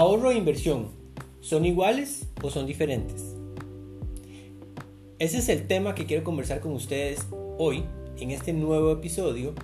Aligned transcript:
Ahorro 0.00 0.30
e 0.30 0.36
inversión, 0.36 0.90
¿son 1.40 1.64
iguales 1.64 2.28
o 2.40 2.50
son 2.50 2.66
diferentes? 2.66 3.34
Ese 5.18 5.38
es 5.38 5.48
el 5.48 5.66
tema 5.66 5.96
que 5.96 6.06
quiero 6.06 6.22
conversar 6.22 6.60
con 6.60 6.70
ustedes 6.70 7.26
hoy 7.58 7.82
en 8.20 8.30
este 8.30 8.52
nuevo 8.52 8.92
episodio, 8.92 9.56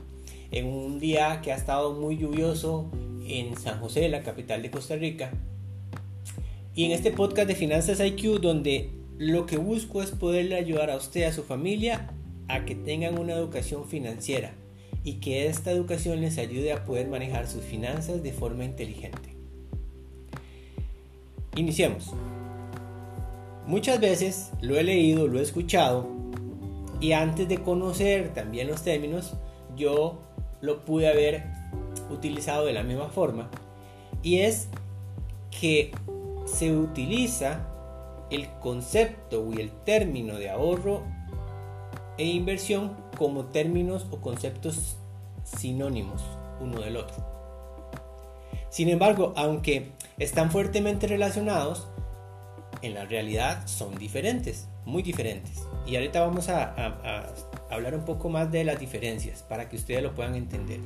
en 0.50 0.66
un 0.66 0.98
día 0.98 1.41
que 1.41 1.52
ha 1.52 1.55
estado 1.55 1.95
muy 1.95 2.16
lluvioso 2.16 2.91
en 3.28 3.56
San 3.56 3.78
José, 3.78 4.09
la 4.09 4.24
capital 4.24 4.60
de 4.62 4.73
Costa 4.73 4.96
Rica, 4.96 5.30
y 6.74 6.87
en 6.87 6.91
este 6.91 7.12
podcast 7.12 7.46
de 7.46 7.55
Finanzas 7.55 8.01
IQ 8.01 8.41
donde 8.41 8.91
lo 9.19 9.46
que 9.46 9.56
busco 9.56 10.02
es 10.02 10.10
poderle 10.10 10.56
ayudar 10.56 10.91
a 10.91 10.96
usted, 10.96 11.23
a 11.23 11.32
su 11.32 11.45
familia, 11.45 12.10
a 12.48 12.64
que 12.64 12.74
tengan 12.74 13.20
una 13.20 13.34
educación 13.34 13.87
financiera 13.87 14.52
y 15.05 15.20
que 15.20 15.46
esta 15.46 15.70
educación 15.70 16.20
les 16.20 16.38
ayude 16.38 16.73
a 16.73 16.84
poder 16.84 17.06
manejar 17.06 17.46
sus 17.46 17.62
finanzas 17.62 18.24
de 18.24 18.32
forma 18.32 18.64
inteligente. 18.64 19.34
Iniciemos. 21.56 22.12
Muchas 23.66 24.00
veces 24.00 24.50
lo 24.60 24.76
he 24.76 24.82
leído, 24.82 25.28
lo 25.28 25.38
he 25.38 25.42
escuchado 25.42 26.08
y 27.00 27.12
antes 27.12 27.48
de 27.48 27.62
conocer 27.62 28.34
también 28.34 28.68
los 28.68 28.82
términos, 28.82 29.34
yo 29.77 30.18
lo 30.60 30.84
pude 30.84 31.08
haber 31.08 31.44
utilizado 32.10 32.66
de 32.66 32.72
la 32.72 32.82
misma 32.82 33.08
forma 33.08 33.48
y 34.22 34.38
es 34.38 34.68
que 35.50 35.92
se 36.44 36.77
utiliza 36.77 37.68
el 38.30 38.48
concepto 38.60 39.48
y 39.52 39.60
el 39.60 39.70
término 39.70 40.36
de 40.36 40.50
ahorro 40.50 41.02
e 42.18 42.24
inversión 42.24 42.96
como 43.16 43.44
términos 43.46 44.06
o 44.10 44.18
conceptos 44.20 44.96
sinónimos 45.44 46.22
uno 46.60 46.80
del 46.80 46.96
otro. 46.96 47.16
Sin 48.70 48.89
embargo, 48.89 49.33
aunque 49.36 49.92
están 50.19 50.51
fuertemente 50.51 51.07
relacionados, 51.07 51.89
en 52.83 52.95
la 52.95 53.05
realidad 53.05 53.67
son 53.67 53.97
diferentes, 53.97 54.69
muy 54.84 55.03
diferentes. 55.03 55.62
Y 55.87 55.97
ahorita 55.97 56.20
vamos 56.20 56.48
a, 56.48 57.33
hablar 57.70 57.95
un 57.95 58.05
poco 58.05 58.29
más 58.29 58.53
de 58.53 58.65
las 58.65 58.79
diferencias 58.79 59.42
para 59.42 59.69
que 59.69 59.77
ustedes 59.77 60.03
lo 60.03 60.15
puedan 60.15 60.35
entender. 60.35 60.81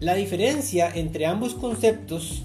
La 0.00 0.14
diferencia 0.14 0.90
entre 0.94 1.26
ambos 1.26 1.54
conceptos 1.54 2.42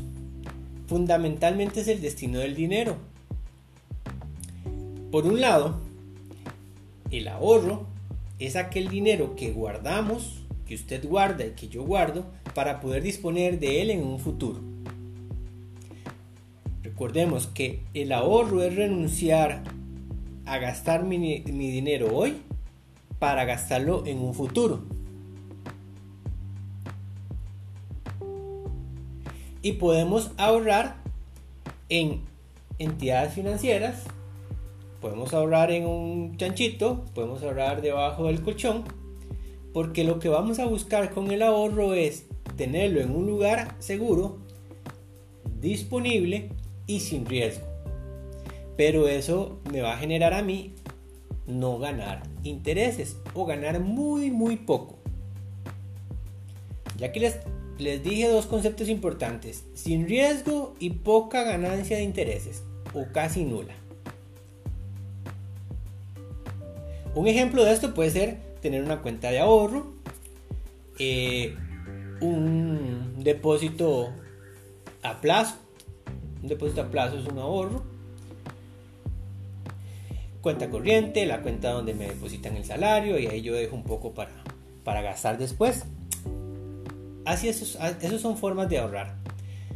fundamentalmente 0.87 1.81
es 1.81 1.87
el 1.87 2.01
destino 2.01 2.39
del 2.39 2.55
dinero. 2.55 2.97
Por 5.11 5.25
un 5.25 5.41
lado, 5.41 5.79
el 7.11 7.27
ahorro 7.27 7.87
es 8.39 8.55
aquel 8.55 8.89
dinero 8.89 9.35
que 9.35 9.51
guardamos, 9.51 10.43
que 10.67 10.75
usted 10.75 11.07
guarda 11.07 11.45
y 11.45 11.51
que 11.51 11.67
yo 11.67 11.83
guardo, 11.83 12.25
para 12.53 12.79
poder 12.79 13.03
disponer 13.03 13.59
de 13.59 13.81
él 13.81 13.91
en 13.91 14.03
un 14.03 14.19
futuro. 14.19 14.59
Recordemos 16.83 17.47
que 17.47 17.83
el 17.93 18.11
ahorro 18.11 18.61
es 18.63 18.75
renunciar 18.75 19.63
a 20.45 20.57
gastar 20.57 21.03
mi, 21.03 21.17
mi 21.17 21.71
dinero 21.71 22.15
hoy 22.15 22.37
para 23.19 23.45
gastarlo 23.45 24.05
en 24.05 24.19
un 24.19 24.33
futuro. 24.33 24.83
Y 29.61 29.73
podemos 29.73 30.31
ahorrar 30.37 30.97
en 31.89 32.21
entidades 32.79 33.33
financieras 33.33 34.05
Podemos 35.01 35.33
ahorrar 35.33 35.69
en 35.71 35.85
un 35.85 36.37
chanchito, 36.37 37.05
podemos 37.13 37.43
ahorrar 37.43 37.81
debajo 37.81 38.25
del 38.25 38.41
colchón, 38.41 38.83
porque 39.73 40.03
lo 40.03 40.19
que 40.19 40.29
vamos 40.29 40.59
a 40.59 40.65
buscar 40.65 41.11
con 41.11 41.31
el 41.31 41.41
ahorro 41.41 41.93
es 41.93 42.25
tenerlo 42.55 43.01
en 43.01 43.15
un 43.15 43.25
lugar 43.25 43.75
seguro, 43.79 44.39
disponible 45.59 46.49
y 46.85 47.01
sin 47.01 47.25
riesgo. 47.25 47.65
Pero 48.75 49.07
eso 49.07 49.59
me 49.71 49.81
va 49.81 49.93
a 49.93 49.97
generar 49.97 50.33
a 50.33 50.41
mí 50.41 50.73
no 51.47 51.79
ganar 51.79 52.23
intereses 52.43 53.17
o 53.33 53.45
ganar 53.45 53.79
muy 53.79 54.31
muy 54.31 54.57
poco. 54.57 54.97
Ya 56.97 57.11
que 57.11 57.19
les, 57.19 57.37
les 57.77 58.03
dije 58.03 58.27
dos 58.27 58.45
conceptos 58.45 58.89
importantes, 58.89 59.65
sin 59.73 60.07
riesgo 60.07 60.75
y 60.79 60.91
poca 60.91 61.43
ganancia 61.43 61.97
de 61.97 62.03
intereses 62.03 62.63
o 62.93 63.05
casi 63.11 63.43
nula. 63.43 63.73
Un 67.13 67.27
ejemplo 67.27 67.63
de 67.63 67.73
esto 67.73 67.93
puede 67.93 68.11
ser 68.11 68.46
tener 68.61 68.83
una 68.83 69.01
cuenta 69.01 69.31
de 69.31 69.39
ahorro, 69.39 69.93
eh, 70.99 71.55
un 72.21 73.15
depósito 73.23 74.09
a 75.03 75.21
plazo. 75.21 75.57
Un 76.41 76.49
depósito 76.49 76.81
a 76.81 76.89
plazo 76.89 77.17
es 77.17 77.25
un 77.25 77.39
ahorro. 77.39 77.83
Cuenta 80.41 80.69
corriente, 80.69 81.25
la 81.25 81.41
cuenta 81.41 81.71
donde 81.71 81.93
me 81.93 82.07
depositan 82.07 82.55
el 82.55 82.65
salario 82.65 83.19
y 83.19 83.27
ahí 83.27 83.41
yo 83.41 83.53
dejo 83.53 83.75
un 83.75 83.83
poco 83.83 84.13
para, 84.13 84.31
para 84.83 85.01
gastar 85.01 85.37
después. 85.37 85.85
Así, 87.25 87.49
esos, 87.49 87.77
esos 88.01 88.21
son 88.21 88.37
formas 88.37 88.69
de 88.69 88.79
ahorrar. 88.79 89.15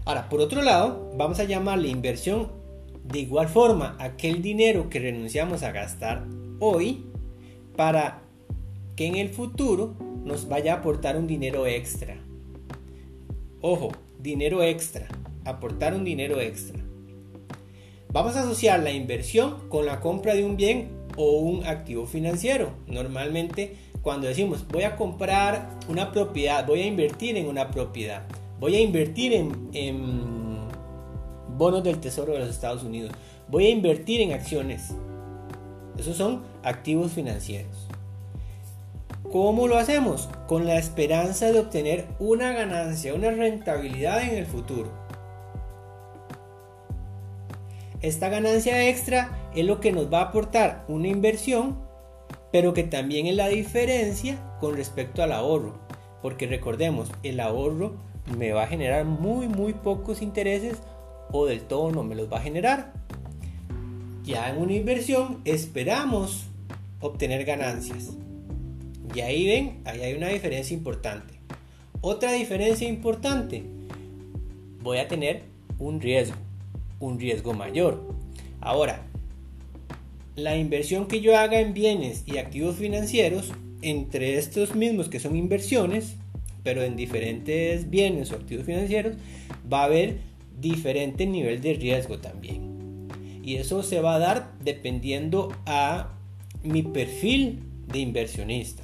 Ahora, 0.05 0.29
por 0.29 0.39
otro 0.39 0.61
lado, 0.61 1.11
vamos 1.17 1.39
a 1.39 1.43
llamarle 1.43 1.89
inversión 1.89 2.61
de 3.03 3.19
igual 3.19 3.49
forma 3.49 3.95
aquel 3.99 4.41
dinero 4.41 4.89
que 4.89 4.99
renunciamos 4.99 5.63
a 5.63 5.71
gastar 5.71 6.25
hoy 6.59 7.05
para 7.75 8.21
que 8.95 9.07
en 9.07 9.15
el 9.15 9.29
futuro 9.29 9.95
nos 10.23 10.47
vaya 10.47 10.73
a 10.73 10.77
aportar 10.77 11.17
un 11.17 11.27
dinero 11.27 11.65
extra. 11.65 12.17
Ojo, 13.61 13.91
dinero 14.19 14.63
extra, 14.63 15.07
aportar 15.45 15.93
un 15.93 16.03
dinero 16.03 16.39
extra. 16.39 16.79
Vamos 18.09 18.35
a 18.35 18.41
asociar 18.41 18.81
la 18.81 18.91
inversión 18.91 19.69
con 19.69 19.85
la 19.85 19.99
compra 19.99 20.33
de 20.33 20.43
un 20.43 20.57
bien 20.57 20.89
o 21.15 21.39
un 21.39 21.65
activo 21.65 22.05
financiero. 22.05 22.71
Normalmente 22.87 23.75
cuando 24.01 24.27
decimos 24.27 24.65
voy 24.67 24.83
a 24.83 24.95
comprar 24.95 25.69
una 25.87 26.11
propiedad, 26.11 26.65
voy 26.65 26.81
a 26.81 26.87
invertir 26.87 27.37
en 27.37 27.47
una 27.47 27.69
propiedad, 27.69 28.23
voy 28.59 28.75
a 28.75 28.81
invertir 28.81 29.33
en, 29.33 30.67
bonos 31.57 31.83
del 31.83 31.99
Tesoro 31.99 32.33
de 32.33 32.39
los 32.39 32.49
Estados 32.49 32.83
Unidos, 32.83 33.11
voy 33.47 33.67
a 33.67 33.69
invertir 33.69 34.21
en 34.21 34.31
acciones, 34.31 34.89
esos 35.97 36.17
son 36.17 36.41
activos 36.63 37.11
financieros. 37.11 37.87
¿Cómo 39.31 39.69
lo 39.69 39.77
hacemos? 39.77 40.27
Con 40.45 40.65
la 40.65 40.77
esperanza 40.77 41.53
de 41.53 41.59
obtener 41.59 42.05
una 42.19 42.51
ganancia, 42.51 43.13
una 43.13 43.31
rentabilidad 43.31 44.21
en 44.23 44.35
el 44.37 44.45
futuro. 44.45 44.91
Esta 48.01 48.27
ganancia 48.27 48.89
extra 48.89 49.49
es 49.55 49.65
lo 49.65 49.79
que 49.79 49.93
nos 49.93 50.11
va 50.11 50.19
a 50.19 50.23
aportar 50.25 50.83
una 50.89 51.07
inversión, 51.07 51.79
pero 52.51 52.73
que 52.73 52.83
también 52.83 53.25
es 53.25 53.37
la 53.37 53.47
diferencia 53.47 54.37
con 54.59 54.75
respecto 54.75 55.23
al 55.23 55.31
ahorro. 55.31 55.79
Porque 56.21 56.45
recordemos, 56.45 57.09
el 57.23 57.39
ahorro 57.39 57.93
me 58.37 58.51
va 58.51 58.63
a 58.63 58.67
generar 58.67 59.05
muy, 59.05 59.47
muy 59.47 59.73
pocos 59.73 60.21
intereses 60.21 60.77
o 61.31 61.45
del 61.45 61.61
todo 61.61 61.89
no 61.91 62.03
me 62.03 62.15
los 62.15 62.29
va 62.29 62.39
a 62.39 62.41
generar. 62.41 62.91
Ya 64.23 64.49
en 64.49 64.61
una 64.61 64.73
inversión 64.73 65.39
esperamos 65.45 66.47
obtener 66.99 67.45
ganancias. 67.45 68.11
Y 69.13 69.19
ahí 69.21 69.45
ven, 69.45 69.81
ahí 69.85 70.01
hay 70.01 70.13
una 70.13 70.29
diferencia 70.29 70.75
importante. 70.75 71.33
Otra 71.99 72.31
diferencia 72.31 72.87
importante, 72.87 73.63
voy 74.81 74.99
a 74.99 75.07
tener 75.07 75.43
un 75.79 75.99
riesgo, 75.99 76.37
un 76.99 77.19
riesgo 77.19 77.53
mayor. 77.53 78.15
Ahora, 78.61 79.05
la 80.35 80.55
inversión 80.57 81.07
que 81.07 81.21
yo 81.21 81.37
haga 81.37 81.59
en 81.59 81.73
bienes 81.73 82.23
y 82.25 82.37
activos 82.37 82.77
financieros, 82.77 83.51
entre 83.81 84.37
estos 84.37 84.75
mismos 84.75 85.09
que 85.09 85.19
son 85.19 85.35
inversiones, 85.35 86.15
pero 86.63 86.83
en 86.83 86.95
diferentes 86.95 87.89
bienes 87.89 88.31
o 88.31 88.35
activos 88.35 88.65
financieros, 88.65 89.15
va 89.71 89.81
a 89.81 89.85
haber 89.85 90.17
diferente 90.59 91.25
nivel 91.25 91.61
de 91.61 91.73
riesgo 91.73 92.19
también. 92.19 93.07
Y 93.43 93.55
eso 93.55 93.83
se 93.83 93.99
va 93.99 94.15
a 94.15 94.19
dar 94.19 94.51
dependiendo 94.63 95.51
a 95.65 96.13
mi 96.63 96.83
perfil 96.83 97.59
de 97.91 97.99
inversionista. 97.99 98.83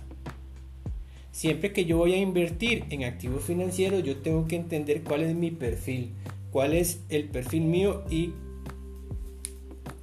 Siempre 1.38 1.72
que 1.72 1.86
yo 1.86 1.98
voy 1.98 2.14
a 2.14 2.18
invertir 2.18 2.86
en 2.90 3.04
activos 3.04 3.44
financieros, 3.44 4.02
yo 4.02 4.18
tengo 4.18 4.48
que 4.48 4.56
entender 4.56 5.04
cuál 5.04 5.22
es 5.22 5.36
mi 5.36 5.52
perfil, 5.52 6.16
cuál 6.50 6.74
es 6.74 7.02
el 7.10 7.30
perfil 7.30 7.66
mío 7.66 8.02
y 8.10 8.34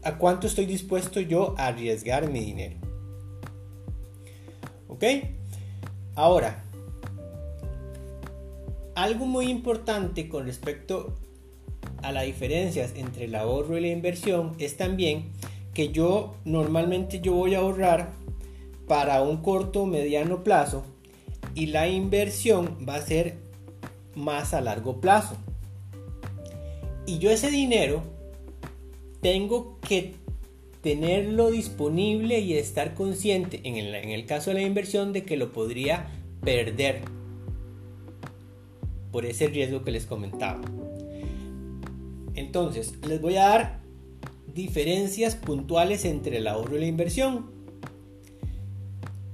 a 0.04 0.16
cuánto 0.16 0.46
estoy 0.46 0.66
dispuesto 0.66 1.18
yo 1.18 1.56
a 1.58 1.66
arriesgar 1.66 2.30
mi 2.30 2.38
dinero. 2.38 2.76
¿Ok? 4.86 5.02
Ahora, 6.14 6.62
algo 8.94 9.26
muy 9.26 9.46
importante 9.46 10.28
con 10.28 10.46
respecto 10.46 11.16
a 12.02 12.12
las 12.12 12.26
diferencias 12.26 12.92
entre 12.94 13.24
el 13.24 13.34
ahorro 13.34 13.76
y 13.76 13.80
la 13.80 13.88
inversión 13.88 14.52
es 14.60 14.76
también 14.76 15.32
que 15.74 15.88
yo 15.88 16.36
normalmente 16.44 17.18
yo 17.18 17.32
voy 17.32 17.56
a 17.56 17.58
ahorrar 17.58 18.12
para 18.86 19.20
un 19.20 19.38
corto 19.38 19.82
o 19.82 19.86
mediano 19.86 20.44
plazo 20.44 20.93
y 21.54 21.66
la 21.66 21.88
inversión 21.88 22.78
va 22.88 22.96
a 22.96 23.02
ser 23.02 23.36
más 24.14 24.54
a 24.54 24.60
largo 24.60 25.00
plazo. 25.00 25.36
Y 27.06 27.18
yo 27.18 27.30
ese 27.30 27.50
dinero 27.50 28.02
tengo 29.20 29.78
que 29.80 30.14
tenerlo 30.82 31.50
disponible 31.50 32.40
y 32.40 32.54
estar 32.54 32.94
consciente, 32.94 33.60
en 33.64 33.76
el, 33.76 33.94
en 33.94 34.10
el 34.10 34.26
caso 34.26 34.50
de 34.50 34.54
la 34.54 34.62
inversión, 34.62 35.12
de 35.12 35.24
que 35.24 35.36
lo 35.36 35.52
podría 35.52 36.10
perder 36.42 37.02
por 39.10 39.24
ese 39.24 39.46
riesgo 39.46 39.84
que 39.84 39.92
les 39.92 40.06
comentaba. 40.06 40.60
Entonces, 42.34 42.94
les 43.06 43.20
voy 43.20 43.36
a 43.36 43.48
dar 43.48 43.80
diferencias 44.52 45.36
puntuales 45.36 46.04
entre 46.04 46.38
el 46.38 46.46
ahorro 46.46 46.76
y 46.76 46.80
la 46.80 46.86
inversión. 46.86 47.50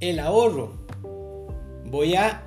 El 0.00 0.18
ahorro. 0.18 0.74
Voy 1.90 2.14
a, 2.14 2.44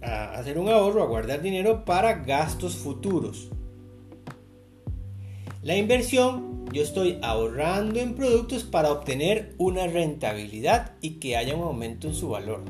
hacer 0.00 0.58
un 0.58 0.70
ahorro, 0.70 1.02
a 1.02 1.06
guardar 1.06 1.42
dinero 1.42 1.84
para 1.84 2.14
gastos 2.24 2.76
futuros. 2.76 3.50
La 5.62 5.76
inversión, 5.76 6.64
yo 6.72 6.82
estoy 6.82 7.18
ahorrando 7.22 8.00
en 8.00 8.14
productos 8.14 8.64
para 8.64 8.90
obtener 8.92 9.54
una 9.58 9.86
rentabilidad 9.86 10.92
y 11.02 11.16
que 11.16 11.36
haya 11.36 11.54
un 11.54 11.64
aumento 11.64 12.08
en 12.08 12.14
su 12.14 12.30
valor. 12.30 12.62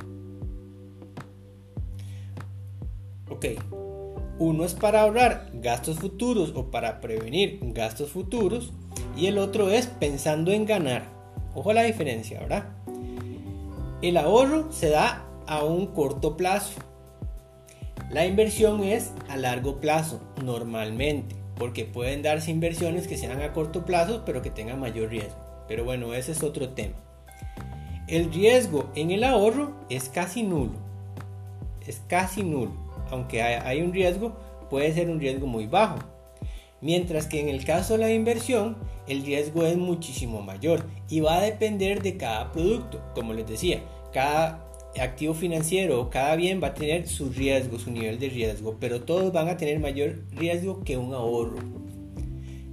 Ok, 3.30 3.46
uno 4.40 4.64
es 4.64 4.74
para 4.74 5.02
ahorrar 5.02 5.50
gastos 5.54 5.98
futuros 5.98 6.52
o 6.56 6.72
para 6.72 7.00
prevenir 7.00 7.60
gastos 7.62 8.10
futuros 8.10 8.72
y 9.16 9.26
el 9.26 9.38
otro 9.38 9.70
es 9.70 9.86
pensando 9.86 10.50
en 10.50 10.66
ganar. 10.66 11.04
Ojo 11.54 11.72
la 11.72 11.82
diferencia, 11.82 12.40
¿verdad? 12.40 12.64
El 14.02 14.16
ahorro 14.16 14.72
se 14.72 14.90
da 14.90 15.27
a 15.48 15.64
un 15.64 15.88
corto 15.88 16.36
plazo. 16.36 16.80
La 18.10 18.24
inversión 18.26 18.84
es 18.84 19.12
a 19.28 19.36
largo 19.36 19.80
plazo, 19.80 20.20
normalmente, 20.44 21.34
porque 21.56 21.84
pueden 21.84 22.22
darse 22.22 22.52
inversiones 22.52 23.08
que 23.08 23.16
sean 23.16 23.42
a 23.42 23.52
corto 23.52 23.84
plazo, 23.84 24.22
pero 24.24 24.42
que 24.42 24.50
tengan 24.50 24.78
mayor 24.78 25.10
riesgo. 25.10 25.36
Pero 25.66 25.84
bueno, 25.84 26.14
ese 26.14 26.32
es 26.32 26.42
otro 26.42 26.70
tema. 26.70 26.94
El 28.06 28.32
riesgo 28.32 28.90
en 28.94 29.10
el 29.10 29.24
ahorro 29.24 29.72
es 29.90 30.08
casi 30.08 30.42
nulo. 30.42 30.78
Es 31.86 32.00
casi 32.08 32.42
nulo 32.42 32.88
aunque 33.10 33.42
hay 33.42 33.82
un 33.82 33.92
riesgo, 33.92 34.32
puede 34.70 34.92
ser 34.92 35.10
un 35.10 35.20
riesgo 35.20 35.46
muy 35.46 35.66
bajo. 35.66 35.98
Mientras 36.80 37.26
que 37.26 37.40
en 37.40 37.48
el 37.48 37.64
caso 37.64 37.94
de 37.94 38.00
la 38.00 38.12
inversión, 38.12 38.76
el 39.08 39.24
riesgo 39.24 39.64
es 39.64 39.76
muchísimo 39.76 40.42
mayor 40.42 40.84
y 41.08 41.20
va 41.20 41.38
a 41.38 41.42
depender 41.42 42.02
de 42.02 42.16
cada 42.16 42.52
producto. 42.52 43.00
Como 43.14 43.32
les 43.32 43.46
decía, 43.46 43.82
cada 44.12 44.67
activo 45.00 45.34
financiero 45.34 46.10
cada 46.10 46.34
bien 46.36 46.60
va 46.62 46.68
a 46.68 46.74
tener 46.74 47.06
su 47.08 47.30
riesgo, 47.30 47.78
su 47.78 47.90
nivel 47.90 48.18
de 48.18 48.28
riesgo, 48.28 48.76
pero 48.80 49.02
todos 49.02 49.32
van 49.32 49.48
a 49.48 49.56
tener 49.56 49.78
mayor 49.80 50.20
riesgo 50.32 50.82
que 50.82 50.96
un 50.96 51.14
ahorro. 51.14 51.58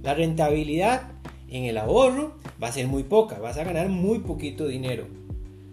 La 0.02 0.14
rentabilidad 0.14 1.08
en 1.48 1.64
el 1.64 1.78
ahorro 1.78 2.36
va 2.62 2.68
a 2.68 2.72
ser 2.72 2.86
muy 2.86 3.02
poca, 3.02 3.38
vas 3.38 3.58
a 3.58 3.64
ganar 3.64 3.88
muy 3.88 4.20
poquito 4.20 4.66
dinero. 4.66 5.06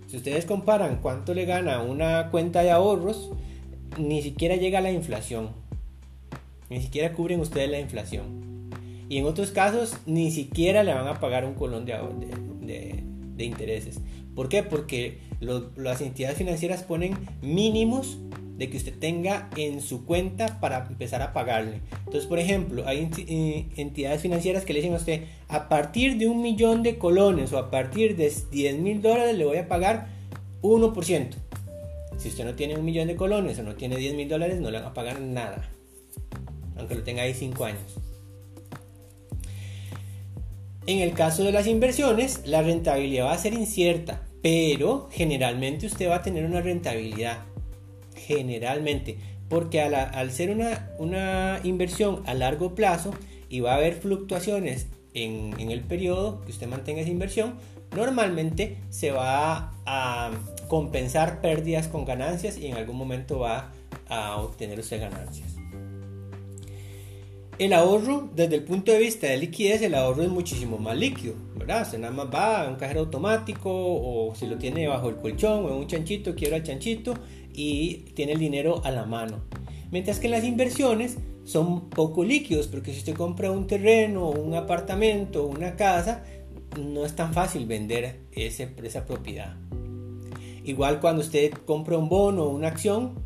Si 0.07 0.17
ustedes 0.17 0.45
comparan 0.45 0.99
cuánto 1.01 1.33
le 1.33 1.45
gana 1.45 1.81
una 1.81 2.29
cuenta 2.29 2.61
de 2.61 2.71
ahorros, 2.71 3.31
ni 3.97 4.21
siquiera 4.21 4.55
llega 4.55 4.79
a 4.79 4.81
la 4.81 4.91
inflación. 4.91 5.49
Ni 6.69 6.81
siquiera 6.81 7.13
cubren 7.13 7.39
ustedes 7.39 7.69
la 7.69 7.79
inflación. 7.79 8.69
Y 9.09 9.17
en 9.17 9.25
otros 9.25 9.51
casos 9.51 9.97
ni 10.05 10.31
siquiera 10.31 10.83
le 10.83 10.93
van 10.93 11.07
a 11.07 11.19
pagar 11.19 11.45
un 11.45 11.53
colón 11.53 11.85
de, 11.85 13.03
intereses. 13.37 13.99
¿Por 14.35 14.49
qué? 14.49 14.63
Porque 14.63 15.19
las 15.39 16.01
entidades 16.01 16.37
financieras 16.37 16.83
ponen 16.83 17.17
mínimos 17.41 18.17
de 18.57 18.69
que 18.69 18.77
usted 18.77 18.97
tenga 18.97 19.49
en 19.57 19.81
su 19.81 20.05
cuenta 20.05 20.59
para 20.59 20.85
empezar 20.87 21.21
a 21.21 21.33
pagarle. 21.33 21.81
Entonces, 21.99 22.25
por 22.25 22.39
ejemplo, 22.39 22.87
hay 22.87 23.09
eh, 23.17 23.67
entidades 23.77 24.21
financieras 24.21 24.63
que 24.63 24.73
le 24.73 24.79
dicen 24.79 24.93
a 24.93 24.97
usted, 24.97 25.23
a 25.47 25.69
partir 25.69 26.17
de 26.17 26.27
un 26.27 26.41
millón 26.41 26.83
de 26.83 26.97
colones 26.97 27.51
o 27.51 27.57
a 27.57 27.71
partir 27.71 28.15
de 28.15 28.31
10 28.51 28.79
mil 28.79 29.01
dólares 29.01 29.37
le 29.37 29.45
voy 29.45 29.57
a 29.57 29.67
pagar 29.67 30.07
1%. 30.61 31.29
Si 32.17 32.29
usted 32.29 32.45
no 32.45 32.53
tiene 32.53 32.75
un 32.75 32.85
millón 32.85 33.07
de 33.07 33.15
colones 33.15 33.57
o 33.59 33.63
no 33.63 33.75
tiene 33.75 33.97
10 33.97 34.15
mil 34.15 34.29
dólares, 34.29 34.61
no 34.61 34.69
le 34.69 34.79
van 34.79 34.87
a 34.87 34.93
pagar 34.93 35.19
nada. 35.19 35.69
Aunque 36.77 36.95
lo 36.95 37.03
tenga 37.03 37.23
ahí 37.23 37.33
5 37.33 37.65
años. 37.65 37.99
En 40.85 40.99
el 40.99 41.13
caso 41.13 41.43
de 41.43 41.53
las 41.53 41.67
inversiones, 41.67 42.41
la 42.45 42.61
rentabilidad 42.61 43.25
va 43.27 43.33
a 43.33 43.37
ser 43.37 43.53
incierta, 43.53 44.21
pero 44.41 45.07
generalmente 45.11 45.85
usted 45.85 46.09
va 46.09 46.15
a 46.15 46.21
tener 46.23 46.45
una 46.45 46.59
rentabilidad. 46.61 47.45
Generalmente. 48.15 49.17
Porque 49.47 49.81
al, 49.81 50.31
ser 50.31 50.49
una, 50.49 50.89
una, 50.97 51.59
inversión 51.63 52.23
a 52.25 52.33
largo 52.33 52.75
plazo 52.75 53.13
y 53.49 53.59
va 53.59 53.73
a 53.73 53.75
haber 53.75 53.93
fluctuaciones 53.93 54.87
en, 55.13 55.53
en 55.59 55.71
el 55.71 55.81
periodo 55.81 56.41
que 56.41 56.51
usted 56.51 56.67
mantenga 56.67 57.01
esa 57.01 57.11
inversión, 57.11 57.53
normalmente 57.95 58.77
se 58.89 59.11
va 59.11 59.73
a 59.85 60.31
compensar 60.67 61.39
pérdidas 61.39 61.87
con 61.87 62.03
ganancias 62.03 62.57
y 62.57 62.67
en 62.67 62.75
algún 62.75 62.97
momento 62.97 63.39
va 63.39 63.71
a 64.09 64.37
obtener 64.37 64.79
usted 64.79 64.99
ganancias. 64.99 65.62
El 67.59 67.71
ahorro, 67.73 68.29
desde 68.35 68.55
el 68.55 68.63
punto 68.63 68.91
de 68.91 68.97
vista 68.97 69.27
de 69.27 69.37
liquidez, 69.37 69.81
el 69.83 69.93
ahorro 69.93 70.23
es 70.23 70.29
muchísimo 70.29 70.79
más 70.79 70.97
líquido, 70.97 71.35
¿verdad? 71.55 71.87
Se 71.87 71.99
nada 71.99 72.11
más 72.11 72.27
va 72.33 72.63
a 72.63 72.69
un 72.69 72.77
cajero 72.77 73.01
automático 73.01 73.69
o 73.71 74.33
si 74.35 74.47
lo 74.47 74.57
tiene 74.57 74.87
bajo 74.87 75.09
el 75.09 75.17
colchón 75.17 75.65
o 75.65 75.69
en 75.69 75.75
un 75.75 75.87
chanchito, 75.87 76.33
quiebra 76.33 76.57
el 76.57 76.63
chanchito 76.63 77.13
y 77.53 78.05
tiene 78.15 78.33
el 78.33 78.39
dinero 78.39 78.81
a 78.83 78.89
la 78.89 79.05
mano. 79.05 79.41
Mientras 79.91 80.19
que 80.19 80.29
las 80.29 80.43
inversiones 80.43 81.19
son 81.43 81.89
poco 81.91 82.23
líquidos, 82.23 82.65
porque 82.65 82.91
si 82.91 82.99
usted 82.99 83.13
compra 83.13 83.51
un 83.51 83.67
terreno, 83.67 84.31
un 84.31 84.55
apartamento, 84.55 85.45
una 85.45 85.75
casa, 85.75 86.23
no 86.79 87.05
es 87.05 87.15
tan 87.15 87.33
fácil 87.33 87.67
vender 87.67 88.21
ese, 88.31 88.73
esa 88.81 89.05
propiedad. 89.05 89.55
Igual 90.63 90.99
cuando 90.99 91.21
usted 91.21 91.53
compra 91.65 91.99
un 91.99 92.09
bono 92.09 92.45
o 92.45 92.49
una 92.49 92.69
acción, 92.69 93.19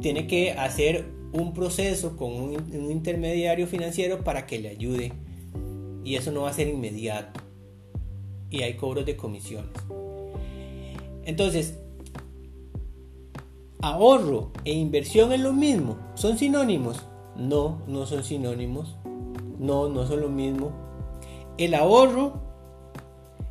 tiene 0.00 0.26
que 0.26 0.52
hacer 0.52 1.15
un 1.32 1.52
proceso 1.52 2.16
con 2.16 2.32
un, 2.32 2.90
intermediario 2.90 3.66
financiero 3.66 4.24
para 4.24 4.46
que 4.46 4.58
le 4.58 4.68
ayude. 4.68 5.12
Y 6.04 6.16
eso 6.16 6.30
no 6.30 6.42
va 6.42 6.50
a 6.50 6.54
ser 6.54 6.68
inmediato. 6.68 7.40
Y 8.50 8.62
hay 8.62 8.74
cobros 8.74 9.04
de 9.06 9.16
comisiones. 9.16 9.72
Entonces, 11.24 11.78
ahorro 13.80 14.52
e 14.64 14.72
inversión 14.72 15.32
es 15.32 15.40
lo 15.40 15.52
mismo. 15.52 15.98
¿Son 16.14 16.38
sinónimos? 16.38 17.04
No, 17.36 17.82
no 17.88 18.06
son 18.06 18.22
sinónimos. 18.22 18.96
No, 19.58 19.88
no 19.88 20.06
son 20.06 20.20
lo 20.20 20.28
mismo. 20.28 20.70
El 21.58 21.74
ahorro 21.74 22.40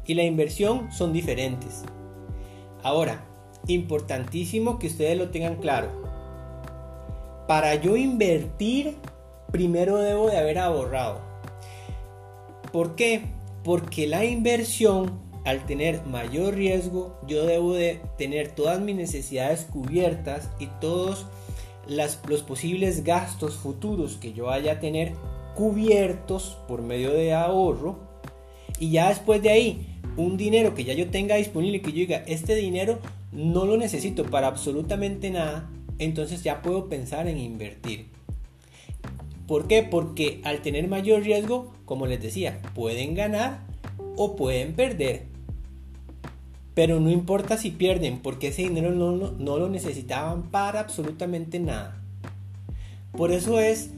y 0.06 0.14
la 0.14 0.24
inversión 0.24 0.92
son 0.92 1.12
diferentes. 1.12 1.84
Ahora, 2.84 3.26
importantísimo 3.68 4.78
que 4.80 4.88
ustedes 4.88 5.18
lo 5.18 5.30
tengan 5.30 5.56
claro. 5.56 6.05
Para 7.48 7.76
yo 7.76 7.96
invertir, 7.96 8.96
primero 9.52 9.98
debo 9.98 10.30
de 10.30 10.38
haber 10.38 10.58
ahorrado. 10.58 11.22
¿Por 12.72 12.96
qué? 12.96 13.22
Porque 13.64 14.08
la 14.08 14.26
inversión, 14.26 15.20
al 15.44 15.66
tener 15.66 16.04
mayor 16.06 16.56
riesgo, 16.56 17.20
yo 17.28 17.46
debo 17.46 17.74
de 17.74 18.02
tener 18.18 18.50
todas 18.50 18.80
mis 18.80 18.96
necesidades 18.96 19.68
cubiertas 19.72 20.50
y 20.60 20.68
todos 20.82 21.28
los 21.88 22.42
posibles 22.42 23.04
gastos 23.04 23.56
futuros 23.56 24.18
que 24.18 24.34
yo 24.34 24.46
vaya 24.46 24.74
a 24.74 24.80
tener 24.80 25.14
cubiertos 25.56 26.58
por 26.68 26.82
medio 26.82 27.14
de 27.14 27.34
ahorro. 27.34 28.00
Y 28.80 28.92
ya 28.92 29.10
después 29.10 29.42
de 29.42 29.52
ahí, 29.52 29.88
un 30.18 30.36
dinero 30.38 30.74
que 30.74 30.84
ya 30.84 30.94
yo 30.94 31.10
tenga 31.10 31.36
disponible 31.36 31.82
que 31.82 31.92
yo 31.92 31.98
diga, 31.98 32.24
este 32.28 32.56
dinero 32.56 33.00
no 33.32 33.66
lo 33.66 33.78
necesito 33.78 34.26
para 34.26 34.48
absolutamente 34.48 35.30
nada, 35.30 35.70
entonces 36.00 36.44
ya 36.44 36.62
puedo 36.62 36.90
pensar 36.90 37.28
en 37.28 37.38
invertir. 37.38 38.08
¿Por 39.48 39.68
qué? 39.68 39.84
Porque 39.84 40.42
al 40.44 40.62
tener 40.62 40.88
mayor 40.88 41.24
riesgo, 41.24 41.72
como 41.86 42.08
les 42.08 42.22
decía, 42.22 42.62
pueden 42.74 43.14
ganar 43.14 43.60
o 44.16 44.36
pueden 44.36 44.74
perder. 44.74 45.24
Pero 46.74 47.00
no 47.00 47.10
importa 47.10 47.58
si 47.58 47.72
pierden, 47.72 48.20
porque 48.20 48.48
ese 48.48 48.64
dinero 48.64 48.92
no, 48.92 49.12
no 49.12 49.58
lo 49.58 49.70
necesitaban 49.70 50.50
para 50.50 50.80
absolutamente 50.80 51.60
nada. 51.60 52.02
Por 53.12 53.32
eso 53.32 53.60
es 53.60 53.92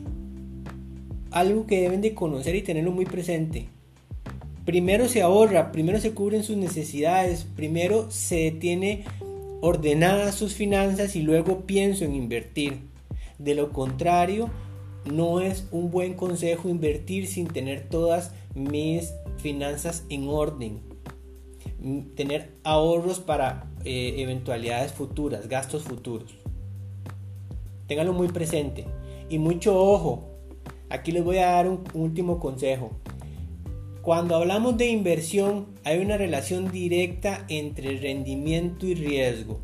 algo 1.32 1.66
que 1.66 1.82
deben 1.82 2.02
de 2.02 2.14
conocer 2.14 2.56
y 2.56 2.62
tenerlo 2.62 2.92
muy 2.92 3.06
presente 3.06 3.68
primero 4.68 5.08
se 5.08 5.22
ahorra, 5.22 5.72
primero 5.72 5.98
se 6.02 6.12
cubren 6.12 6.44
sus 6.44 6.58
necesidades, 6.58 7.48
primero 7.56 8.12
se 8.12 8.52
tiene 8.52 9.06
ordenadas 9.62 10.36
sus 10.36 10.54
finanzas 10.54 11.16
y 11.16 11.22
luego 11.22 11.62
pienso 11.62 12.06
en 12.06 12.16
invertir. 12.16 12.80
De 13.38 13.56
lo 13.56 13.72
contrario, 13.72 14.50
no 15.06 15.42
es 15.42 15.68
un 15.72 15.92
buen 15.92 16.14
consejo 16.14 16.70
invertir 16.70 17.28
sin 17.28 17.48
tener 17.48 17.88
todas 17.90 18.32
mis 18.56 19.14
finanzas 19.38 20.04
en 20.10 20.28
orden. 20.28 20.82
Tener 22.16 22.52
ahorros 22.64 23.20
para 23.20 23.70
eh, 23.86 24.16
eventualidades 24.18 24.92
futuras, 24.92 25.48
gastos 25.48 25.84
futuros. 25.84 26.36
Ténganlo 27.88 28.14
muy 28.14 28.28
presente. 28.28 28.86
Y 29.30 29.40
mucho 29.40 29.80
ojo, 29.80 30.24
aquí 30.90 31.12
les 31.12 31.24
voy 31.24 31.38
a 31.38 31.52
dar 31.52 31.68
un 31.68 31.84
último 31.94 32.40
consejo. 32.40 32.92
Cuando 34.08 34.38
hablamos 34.38 34.78
de 34.78 34.88
inversión 34.88 35.66
hay 35.84 36.00
una 36.00 36.16
relación 36.16 36.72
directa 36.72 37.44
entre 37.50 37.98
rendimiento 37.98 38.88
y 38.88 38.96
riesgo. 38.96 39.60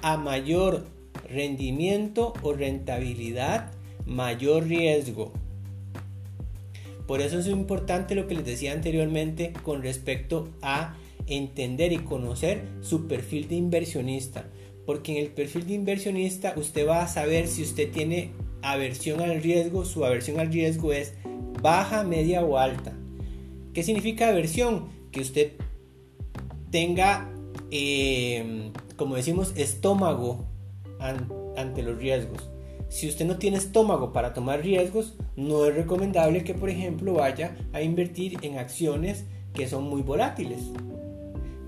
A 0.00 0.16
mayor 0.16 0.86
rendimiento 1.28 2.32
o 2.40 2.54
rentabilidad, 2.54 3.72
mayor 4.06 4.66
riesgo. 4.66 5.30
Por 7.06 7.20
eso 7.20 7.38
es 7.38 7.48
importante 7.48 8.14
lo 8.14 8.26
que 8.26 8.36
les 8.36 8.46
decía 8.46 8.72
anteriormente 8.72 9.52
con 9.62 9.82
respecto 9.82 10.48
a 10.62 10.96
entender 11.26 11.92
y 11.92 11.98
conocer 11.98 12.62
su 12.80 13.06
perfil 13.06 13.46
de 13.46 13.56
inversionista. 13.56 14.48
Porque 14.86 15.12
en 15.12 15.18
el 15.18 15.30
perfil 15.30 15.66
de 15.66 15.74
inversionista 15.74 16.54
usted 16.56 16.88
va 16.88 17.02
a 17.02 17.08
saber 17.08 17.46
si 17.46 17.60
usted 17.62 17.92
tiene 17.92 18.30
aversión 18.62 19.20
al 19.20 19.42
riesgo. 19.42 19.84
Su 19.84 20.06
aversión 20.06 20.40
al 20.40 20.50
riesgo 20.50 20.94
es 20.94 21.12
baja, 21.60 22.04
media 22.04 22.42
o 22.42 22.56
alta. 22.56 22.94
¿Qué 23.76 23.82
significa 23.82 24.30
aversión? 24.30 24.88
Que 25.12 25.20
usted 25.20 25.52
tenga, 26.70 27.30
eh, 27.70 28.72
como 28.96 29.16
decimos, 29.16 29.52
estómago 29.54 30.46
ante 30.98 31.82
los 31.82 31.98
riesgos. 31.98 32.48
Si 32.88 33.06
usted 33.06 33.26
no 33.26 33.36
tiene 33.36 33.58
estómago 33.58 34.14
para 34.14 34.32
tomar 34.32 34.62
riesgos, 34.62 35.18
no 35.36 35.66
es 35.66 35.74
recomendable 35.74 36.42
que, 36.42 36.54
por 36.54 36.70
ejemplo, 36.70 37.12
vaya 37.12 37.54
a 37.74 37.82
invertir 37.82 38.38
en 38.40 38.56
acciones 38.56 39.26
que 39.52 39.68
son 39.68 39.84
muy 39.84 40.00
volátiles. 40.00 40.60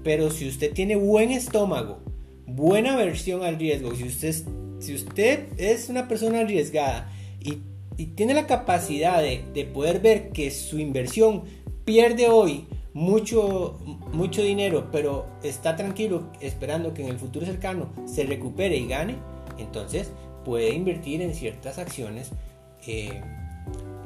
Pero 0.02 0.30
si 0.30 0.48
usted 0.48 0.72
tiene 0.72 0.96
buen 0.96 1.30
estómago, 1.30 1.98
buena 2.46 2.94
aversión 2.94 3.42
al 3.42 3.58
riesgo, 3.58 3.94
si 3.94 4.04
usted, 4.04 4.34
si 4.78 4.94
usted 4.94 5.48
es 5.58 5.90
una 5.90 6.08
persona 6.08 6.40
arriesgada 6.40 7.12
y, 7.38 7.58
tiene 8.14 8.32
la 8.32 8.46
capacidad 8.46 9.20
de, 9.20 9.42
de, 9.52 9.64
poder 9.64 9.98
ver 9.98 10.30
que 10.30 10.52
su 10.52 10.78
inversión 10.78 11.42
pierde 11.88 12.28
hoy 12.28 12.66
mucho, 12.92 13.78
mucho 14.12 14.42
dinero, 14.42 14.88
pero 14.92 15.24
está 15.42 15.74
tranquilo 15.74 16.24
esperando 16.38 16.92
que 16.92 17.02
en 17.02 17.08
el 17.08 17.18
futuro 17.18 17.46
cercano 17.46 17.88
se 18.04 18.24
recupere 18.24 18.76
y 18.76 18.86
gane, 18.86 19.16
entonces 19.56 20.12
puede 20.44 20.74
invertir 20.74 21.22
en 21.22 21.34
ciertas 21.34 21.78
acciones 21.78 22.32
eh, 22.86 23.22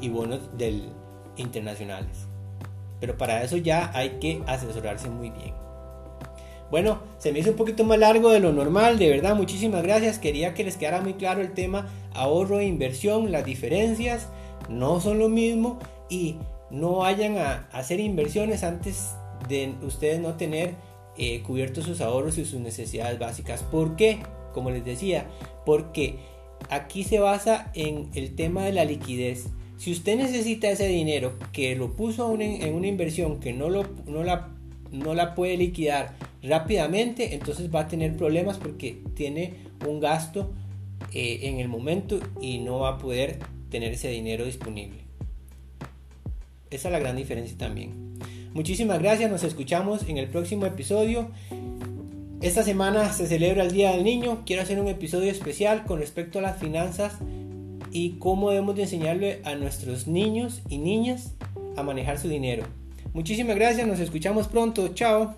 y 0.01 0.09
bonos 0.11 0.57
del, 0.57 0.91
internacionales. 1.37 2.29
Pero 3.01 3.19
para 3.19 3.43
eso 3.43 3.57
ya 3.57 3.91
hay 3.95 4.11
que 4.21 4.41
asesorarse 4.47 5.11
muy 5.11 5.31
bien. 5.31 5.53
Bueno, 6.71 7.01
se 7.19 7.33
me 7.33 7.41
hizo 7.41 7.51
un 7.51 7.57
poquito 7.57 7.83
más 7.83 7.99
largo 7.99 8.31
de 8.31 8.39
lo 8.39 8.53
normal, 8.53 8.97
de 9.01 9.09
verdad, 9.09 9.35
muchísimas 9.35 9.83
gracias. 9.83 10.21
Quería 10.21 10.55
que 10.55 10.63
les 10.63 10.77
quedara 10.77 11.01
muy 11.01 11.15
claro 11.15 11.41
el 11.41 11.53
tema 11.53 11.89
ahorro 12.15 12.61
e 12.61 12.65
inversión, 12.65 13.33
las 13.33 13.45
diferencias 13.45 14.29
no 14.69 15.01
son 15.01 15.19
lo 15.19 15.29
mismo 15.29 15.81
y 16.09 16.37
no 16.73 16.97
vayan 16.97 17.37
a 17.37 17.69
hacer 17.73 18.01
inversiones 18.01 18.65
antes 18.65 19.15
de 19.49 19.75
ustedes 19.83 20.21
no 20.21 20.35
tener 20.35 20.75
eh, 21.19 21.43
cubiertos 21.43 21.85
sus 21.85 22.01
ahorros 22.01 22.39
y 22.39 22.45
sus 22.45 22.61
necesidades 22.61 23.19
básicas. 23.19 23.63
¿Por 23.63 23.97
qué? 23.97 24.21
Como 24.55 24.71
les 24.71 24.85
decía, 24.85 25.27
porque 25.67 26.17
aquí 26.71 27.05
se 27.05 27.19
basa 27.19 27.71
en 27.75 28.09
el 28.15 28.35
tema 28.35 28.65
de 28.65 28.73
la 28.73 28.85
liquidez. 28.85 29.49
Si 29.77 29.93
usted 29.93 30.17
necesita 30.17 30.71
ese 30.71 30.87
dinero 30.87 31.35
que 31.53 31.77
lo 31.77 31.95
puso 31.95 32.35
en 32.41 32.75
una 32.75 32.87
inversión 32.87 33.41
que 33.41 33.53
no, 33.53 33.69
lo, 33.69 33.85
no, 34.07 34.23
la, 34.23 34.49
no 34.91 35.15
la 35.15 35.35
puede 35.35 35.57
liquidar 35.57 36.15
rápidamente, 36.43 37.35
entonces 37.35 37.75
va 37.75 37.81
a 37.81 37.89
tener 37.89 38.17
problemas 38.17 38.59
porque 38.59 39.03
tiene 39.15 39.55
un 39.87 40.01
gasto 40.01 40.53
eh, 41.13 41.41
en 41.43 41.59
el 41.59 41.69
momento 41.69 42.21
y 42.41 42.59
no 42.59 42.79
va 42.79 42.91
a 42.91 42.99
poder 42.99 43.39
tener 43.71 43.93
ese 43.93 44.09
dinero 44.09 44.45
disponible. 44.45 45.02
Esa 46.73 46.89
es 46.89 46.93
la 46.93 46.99
gran 46.99 47.17
diferencia 47.17 47.57
también. 47.59 48.19
Muchísimas 48.55 48.99
gracias, 48.99 49.31
nos 49.31 49.45
escuchamos 49.45 50.09
en 50.09 50.17
el 50.17 50.29
próximo 50.29 50.67
episodio. 50.67 51.29
Esta 52.41 52.63
semana 52.63 53.13
se 53.13 53.27
celebra 53.27 53.63
el 53.63 53.73
Día 53.73 53.93
del 53.93 54.05
Niño. 54.05 54.43
Quiero 54.45 54.63
hacer 54.63 54.81
un 54.81 54.89
episodio 54.89 55.31
especial 55.31 55.85
con 55.85 56.01
respecto 56.01 56.39
a 56.39 56.43
las 56.43 56.59
finanzas 56.59 57.15
y 57.93 58.13
cómo 58.19 58.51
debemos 58.51 58.75
de 58.75 58.83
enseñarle 58.83 59.41
a 59.45 59.55
nuestros 59.55 60.07
niños 60.07 60.63
y 60.69 60.79
niñas 60.79 61.35
a 61.77 61.83
manejar 61.83 62.19
su 62.19 62.29
dinero. 62.29 62.65
Muchísimas 63.13 63.57
gracias, 63.57 63.87
nos 63.87 64.01
escuchamos 64.01 64.49
pronto. 64.49 64.89
Chao. 64.89 65.37